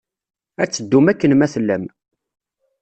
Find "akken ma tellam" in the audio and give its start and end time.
1.11-1.83